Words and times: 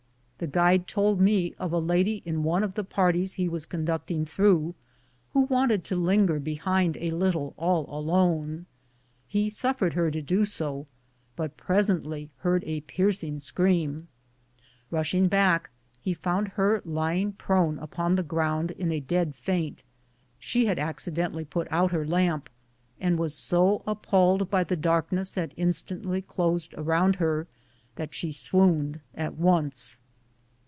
The 0.41 0.47
guide 0.47 0.87
told 0.87 1.21
me 1.21 1.53
of 1.59 1.71
a 1.71 1.77
lady 1.77 2.23
in 2.25 2.41
one 2.41 2.63
of 2.63 2.73
the 2.73 2.83
par 2.83 3.11
ties 3.13 3.33
he 3.33 3.47
was 3.47 3.67
conducting 3.67 4.25
through, 4.25 4.73
who 5.33 5.41
wanted 5.41 5.83
to 5.83 5.95
linger 5.95 6.39
behind 6.39 6.97
a 6.97 7.11
little 7.11 7.53
all 7.57 7.85
alone; 7.87 8.65
he 9.27 9.51
suffered 9.51 9.93
her 9.93 10.09
to 10.09 10.19
do 10.19 10.43
so, 10.43 10.87
but 11.35 11.57
presently 11.57 12.31
heard 12.37 12.63
a 12.65 12.81
piercing 12.81 13.37
scream. 13.37 14.07
Rushing 14.89 15.27
back 15.27 15.69
he 16.01 16.15
found 16.15 16.47
her 16.47 16.81
lying 16.85 17.33
prone 17.33 17.77
upon 17.77 18.13
IN 18.13 18.15
MAMMOTH 18.15 18.25
CAVE 18.25 18.29
245 18.29 18.29
the 18.29 18.29
'ground 18.33 18.71
in 18.83 18.97
a 18.97 19.05
dead 19.05 19.35
faint. 19.35 19.83
She 20.39 20.65
had 20.65 20.79
acciden 20.79 21.17
tally 21.31 21.45
put 21.45 21.67
out 21.69 21.91
her 21.91 22.03
lamp, 22.03 22.49
and 22.99 23.19
was 23.19 23.35
so 23.35 23.83
appalled 23.85 24.49
by 24.49 24.63
the 24.63 24.75
darkness 24.75 25.33
that 25.33 25.53
instantly 25.55 26.23
closed 26.23 26.73
around 26.79 27.17
her 27.17 27.45
that 27.93 28.15
she 28.15 28.31
swooned 28.31 29.01
at 29.13 29.35
once. 29.35 29.99